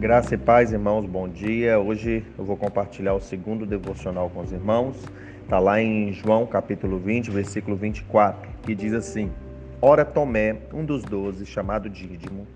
Graça 0.00 0.34
e 0.34 0.38
paz, 0.38 0.72
irmãos, 0.72 1.04
bom 1.04 1.28
dia. 1.28 1.78
Hoje 1.78 2.24
eu 2.38 2.42
vou 2.42 2.56
compartilhar 2.56 3.12
o 3.12 3.20
segundo 3.20 3.66
devocional 3.66 4.30
com 4.30 4.40
os 4.40 4.50
irmãos. 4.50 4.96
Está 5.42 5.58
lá 5.58 5.78
em 5.78 6.10
João 6.10 6.46
capítulo 6.46 6.98
20, 6.98 7.30
versículo 7.30 7.76
24, 7.76 8.48
que 8.62 8.74
diz 8.74 8.94
assim: 8.94 9.30
Ora, 9.78 10.02
Tomé, 10.02 10.56
um 10.72 10.86
dos 10.86 11.04
doze, 11.04 11.44
chamado 11.44 11.90
Dídimo, 11.90 12.46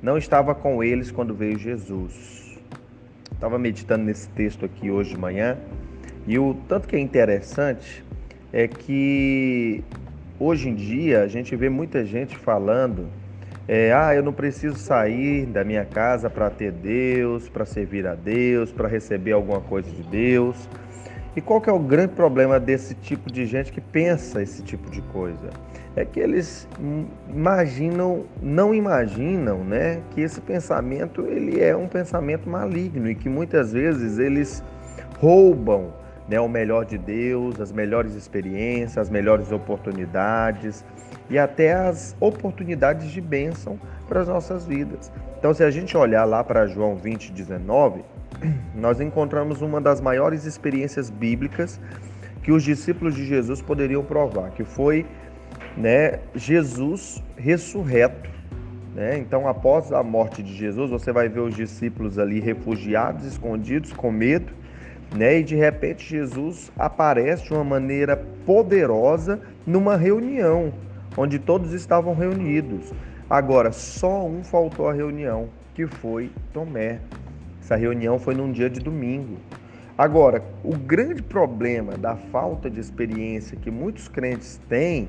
não 0.00 0.16
estava 0.16 0.54
com 0.54 0.82
eles 0.82 1.10
quando 1.10 1.34
veio 1.34 1.58
Jesus. 1.58 2.58
Estava 3.34 3.58
meditando 3.58 4.04
nesse 4.04 4.26
texto 4.30 4.64
aqui 4.64 4.90
hoje 4.90 5.10
de 5.10 5.18
manhã 5.18 5.58
e 6.26 6.38
o 6.38 6.54
tanto 6.66 6.88
que 6.88 6.96
é 6.96 6.98
interessante 6.98 8.02
é 8.50 8.66
que 8.66 9.84
hoje 10.40 10.70
em 10.70 10.74
dia 10.74 11.20
a 11.20 11.28
gente 11.28 11.54
vê 11.54 11.68
muita 11.68 12.02
gente 12.06 12.34
falando 12.34 13.10
é, 13.68 13.92
ah, 13.92 14.14
eu 14.14 14.22
não 14.22 14.32
preciso 14.32 14.78
sair 14.78 15.44
da 15.44 15.62
minha 15.62 15.84
casa 15.84 16.30
para 16.30 16.48
ter 16.48 16.72
Deus, 16.72 17.50
para 17.50 17.66
servir 17.66 18.06
a 18.06 18.14
Deus, 18.14 18.72
para 18.72 18.88
receber 18.88 19.32
alguma 19.32 19.60
coisa 19.60 19.90
de 19.90 20.02
Deus. 20.04 20.66
E 21.36 21.40
qual 21.42 21.60
que 21.60 21.68
é 21.68 21.72
o 21.72 21.78
grande 21.78 22.14
problema 22.14 22.58
desse 22.58 22.94
tipo 22.94 23.30
de 23.30 23.44
gente 23.44 23.70
que 23.70 23.80
pensa 23.80 24.42
esse 24.42 24.62
tipo 24.62 24.90
de 24.90 25.02
coisa? 25.02 25.50
É 25.94 26.02
que 26.02 26.18
eles 26.18 26.66
imaginam, 27.28 28.24
não 28.40 28.74
imaginam, 28.74 29.62
né, 29.62 30.00
que 30.12 30.22
esse 30.22 30.40
pensamento 30.40 31.26
ele 31.26 31.60
é 31.60 31.76
um 31.76 31.88
pensamento 31.88 32.48
maligno 32.48 33.10
e 33.10 33.14
que 33.14 33.28
muitas 33.28 33.72
vezes 33.72 34.18
eles 34.18 34.64
roubam 35.18 35.92
né, 36.28 36.38
o 36.38 36.48
melhor 36.48 36.84
de 36.84 36.98
Deus, 36.98 37.60
as 37.60 37.72
melhores 37.72 38.14
experiências, 38.14 38.98
as 38.98 39.10
melhores 39.10 39.50
oportunidades 39.50 40.84
e 41.30 41.38
até 41.38 41.72
as 41.72 42.14
oportunidades 42.20 43.10
de 43.10 43.20
bênção 43.20 43.78
para 44.06 44.20
as 44.20 44.28
nossas 44.28 44.66
vidas. 44.66 45.10
Então, 45.38 45.54
se 45.54 45.64
a 45.64 45.70
gente 45.70 45.96
olhar 45.96 46.24
lá 46.24 46.44
para 46.44 46.66
João 46.66 46.96
20, 46.96 47.32
19, 47.32 48.02
nós 48.74 49.00
encontramos 49.00 49.62
uma 49.62 49.80
das 49.80 50.00
maiores 50.00 50.44
experiências 50.44 51.08
bíblicas 51.10 51.80
que 52.42 52.52
os 52.52 52.62
discípulos 52.62 53.14
de 53.14 53.24
Jesus 53.24 53.62
poderiam 53.62 54.04
provar, 54.04 54.50
que 54.50 54.64
foi 54.64 55.06
né, 55.76 56.20
Jesus 56.34 57.22
ressurreto. 57.36 58.28
Né? 58.94 59.18
Então, 59.18 59.46
após 59.46 59.92
a 59.92 60.02
morte 60.02 60.42
de 60.42 60.54
Jesus, 60.56 60.90
você 60.90 61.12
vai 61.12 61.28
ver 61.28 61.40
os 61.40 61.54
discípulos 61.54 62.18
ali 62.18 62.40
refugiados, 62.40 63.24
escondidos, 63.24 63.92
com 63.92 64.10
medo, 64.10 64.52
né? 65.14 65.40
E 65.40 65.42
de 65.42 65.54
repente 65.56 66.08
Jesus 66.08 66.70
aparece 66.78 67.44
de 67.44 67.54
uma 67.54 67.64
maneira 67.64 68.16
poderosa 68.44 69.40
numa 69.66 69.96
reunião 69.96 70.72
onde 71.16 71.38
todos 71.38 71.72
estavam 71.72 72.14
reunidos. 72.14 72.92
Agora, 73.28 73.72
só 73.72 74.24
um 74.24 74.42
faltou 74.42 74.88
à 74.88 74.92
reunião, 74.92 75.48
que 75.74 75.86
foi 75.86 76.30
Tomé. 76.52 77.00
Essa 77.60 77.76
reunião 77.76 78.18
foi 78.18 78.34
num 78.34 78.50
dia 78.50 78.70
de 78.70 78.80
domingo. 78.80 79.36
Agora, 79.98 80.44
o 80.62 80.76
grande 80.76 81.22
problema 81.22 81.98
da 81.98 82.14
falta 82.14 82.70
de 82.70 82.78
experiência 82.78 83.58
que 83.60 83.70
muitos 83.70 84.06
crentes 84.06 84.60
têm 84.68 85.08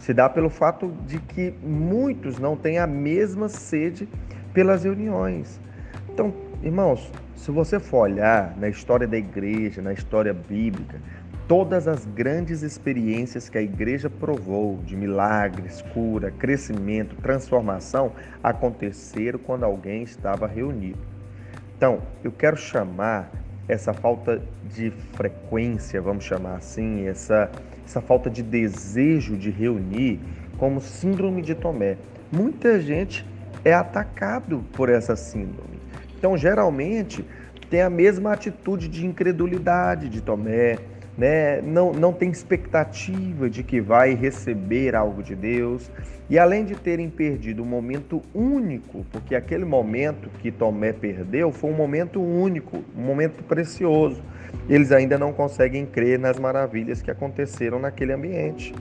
se 0.00 0.14
dá 0.14 0.28
pelo 0.28 0.48
fato 0.48 0.92
de 1.06 1.18
que 1.18 1.52
muitos 1.62 2.38
não 2.38 2.56
têm 2.56 2.78
a 2.78 2.86
mesma 2.86 3.48
sede 3.48 4.08
pelas 4.54 4.84
reuniões. 4.84 5.60
Então, 6.08 6.32
irmãos, 6.62 7.12
se 7.40 7.50
você 7.50 7.80
for 7.80 8.02
olhar 8.02 8.56
na 8.56 8.68
história 8.68 9.06
da 9.06 9.16
igreja, 9.16 9.82
na 9.82 9.92
história 9.92 10.32
bíblica, 10.32 11.00
Todas 11.50 11.88
as 11.88 12.06
grandes 12.06 12.62
experiências 12.62 13.48
que 13.48 13.58
a 13.58 13.60
igreja 13.60 14.08
provou 14.08 14.76
de 14.84 14.96
milagres, 14.96 15.82
cura, 15.82 16.30
crescimento, 16.30 17.16
transformação 17.16 18.12
aconteceram 18.40 19.36
quando 19.36 19.64
alguém 19.64 20.04
estava 20.04 20.46
reunido. 20.46 21.00
Então, 21.76 22.02
eu 22.22 22.30
quero 22.30 22.56
chamar 22.56 23.32
essa 23.66 23.92
falta 23.92 24.40
de 24.72 24.92
frequência, 25.14 26.00
vamos 26.00 26.22
chamar 26.22 26.54
assim, 26.54 27.08
essa, 27.08 27.50
essa 27.84 28.00
falta 28.00 28.30
de 28.30 28.44
desejo 28.44 29.36
de 29.36 29.50
reunir 29.50 30.20
como 30.56 30.80
síndrome 30.80 31.42
de 31.42 31.56
Tomé. 31.56 31.96
Muita 32.30 32.78
gente 32.78 33.26
é 33.64 33.74
atacado 33.74 34.64
por 34.72 34.88
essa 34.88 35.16
síndrome. 35.16 35.79
Então, 36.20 36.36
geralmente, 36.36 37.24
tem 37.70 37.80
a 37.80 37.88
mesma 37.88 38.34
atitude 38.34 38.88
de 38.88 39.06
incredulidade 39.06 40.10
de 40.10 40.20
Tomé, 40.20 40.76
né? 41.16 41.62
não, 41.62 41.94
não 41.94 42.12
tem 42.12 42.30
expectativa 42.30 43.48
de 43.48 43.62
que 43.62 43.80
vai 43.80 44.14
receber 44.14 44.94
algo 44.94 45.22
de 45.22 45.34
Deus. 45.34 45.90
E 46.28 46.38
além 46.38 46.66
de 46.66 46.74
terem 46.74 47.08
perdido 47.08 47.62
um 47.62 47.66
momento 47.66 48.20
único, 48.34 49.02
porque 49.10 49.34
aquele 49.34 49.64
momento 49.64 50.28
que 50.40 50.52
Tomé 50.52 50.92
perdeu 50.92 51.50
foi 51.50 51.70
um 51.70 51.74
momento 51.74 52.20
único, 52.20 52.84
um 52.94 53.00
momento 53.00 53.42
precioso, 53.44 54.22
eles 54.68 54.92
ainda 54.92 55.16
não 55.16 55.32
conseguem 55.32 55.86
crer 55.86 56.18
nas 56.18 56.38
maravilhas 56.38 57.00
que 57.00 57.10
aconteceram 57.10 57.78
naquele 57.78 58.12
ambiente. 58.12 58.74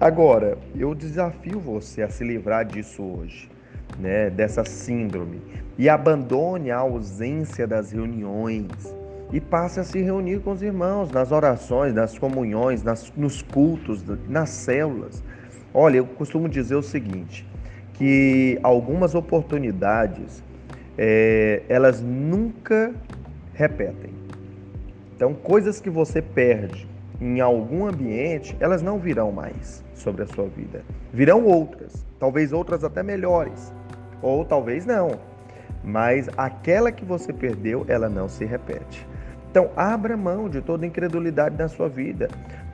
Agora, 0.00 0.56
eu 0.74 0.94
desafio 0.94 1.60
você 1.60 2.02
a 2.02 2.08
se 2.08 2.24
livrar 2.24 2.64
disso 2.64 3.02
hoje, 3.02 3.50
né, 3.98 4.30
dessa 4.30 4.64
síndrome, 4.64 5.40
e 5.78 5.88
abandone 5.88 6.70
a 6.70 6.78
ausência 6.78 7.66
das 7.66 7.92
reuniões, 7.92 8.94
e 9.32 9.40
passe 9.40 9.80
a 9.80 9.84
se 9.84 10.00
reunir 10.00 10.40
com 10.40 10.52
os 10.52 10.62
irmãos 10.62 11.10
nas 11.10 11.32
orações, 11.32 11.92
nas 11.92 12.16
comunhões, 12.16 12.82
nas, 12.82 13.12
nos 13.16 13.42
cultos, 13.42 14.04
nas 14.28 14.50
células. 14.50 15.22
Olha, 15.74 15.98
eu 15.98 16.06
costumo 16.06 16.48
dizer 16.48 16.76
o 16.76 16.82
seguinte, 16.82 17.46
que 17.94 18.58
algumas 18.62 19.14
oportunidades 19.14 20.42
é, 20.96 21.62
elas 21.68 22.00
nunca 22.00 22.94
repetem. 23.52 24.10
Então, 25.14 25.34
coisas 25.34 25.80
que 25.80 25.90
você 25.90 26.22
perde 26.22 26.86
em 27.20 27.40
algum 27.40 27.86
ambiente, 27.86 28.56
elas 28.60 28.82
não 28.82 28.98
virão 28.98 29.32
mais 29.32 29.84
sobre 29.94 30.22
a 30.22 30.26
sua 30.26 30.46
vida. 30.46 30.82
Virão 31.12 31.44
outras, 31.44 32.04
talvez 32.18 32.52
outras 32.52 32.84
até 32.84 33.02
melhores, 33.02 33.72
ou 34.20 34.44
talvez 34.44 34.84
não. 34.84 35.12
Mas 35.82 36.28
aquela 36.36 36.90
que 36.92 37.04
você 37.04 37.32
perdeu, 37.32 37.84
ela 37.88 38.08
não 38.08 38.28
se 38.28 38.44
repete. 38.44 39.06
Então, 39.50 39.70
abra 39.74 40.16
mão 40.16 40.50
de 40.50 40.60
toda 40.60 40.84
incredulidade 40.84 41.56
na 41.56 41.68
sua 41.68 41.88
vida. 41.88 42.28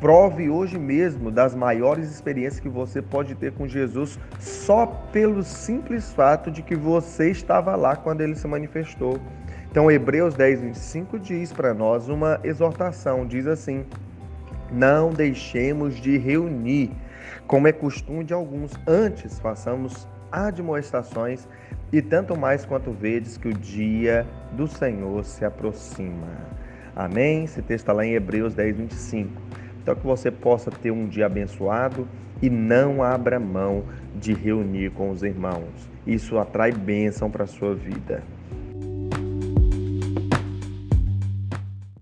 Prove 0.00 0.48
hoje 0.48 0.78
mesmo 0.78 1.28
das 1.28 1.52
maiores 1.52 2.08
experiências 2.08 2.60
que 2.60 2.68
você 2.68 3.02
pode 3.02 3.34
ter 3.34 3.52
com 3.52 3.66
Jesus 3.66 4.16
só 4.38 4.86
pelo 4.86 5.42
simples 5.42 6.12
fato 6.12 6.52
de 6.52 6.62
que 6.62 6.76
você 6.76 7.30
estava 7.30 7.74
lá 7.74 7.96
quando 7.96 8.20
ele 8.20 8.36
se 8.36 8.46
manifestou. 8.46 9.18
Então, 9.68 9.90
Hebreus 9.90 10.34
10, 10.34 10.60
25 10.60 11.18
diz 11.18 11.52
para 11.52 11.74
nós 11.74 12.08
uma 12.08 12.38
exortação: 12.44 13.26
diz 13.26 13.48
assim, 13.48 13.84
não 14.72 15.10
deixemos 15.10 15.96
de 15.96 16.16
reunir, 16.18 16.90
como 17.46 17.68
é 17.68 17.72
costume 17.72 18.24
de 18.24 18.32
alguns, 18.34 18.72
antes 18.86 19.38
façamos 19.38 20.06
admoestações, 20.30 21.48
e 21.92 22.02
tanto 22.02 22.36
mais 22.36 22.64
quanto 22.64 22.92
vedes 22.92 23.38
que 23.38 23.48
o 23.48 23.54
dia 23.54 24.26
do 24.52 24.66
Senhor 24.66 25.24
se 25.24 25.44
aproxima. 25.44 26.28
Amém? 26.94 27.44
Esse 27.44 27.62
texto 27.62 27.84
está 27.84 27.92
lá 27.92 28.04
em 28.04 28.12
Hebreus 28.12 28.54
10, 28.54 28.76
25. 28.76 29.30
Então, 29.80 29.94
que 29.94 30.04
você 30.04 30.30
possa 30.30 30.70
ter 30.70 30.90
um 30.90 31.06
dia 31.06 31.26
abençoado 31.26 32.06
e 32.42 32.50
não 32.50 33.02
abra 33.02 33.40
mão 33.40 33.84
de 34.14 34.34
reunir 34.34 34.90
com 34.90 35.10
os 35.10 35.22
irmãos. 35.22 35.88
Isso 36.06 36.38
atrai 36.38 36.72
bênção 36.72 37.30
para 37.30 37.44
a 37.44 37.46
sua 37.46 37.74
vida. 37.74 38.22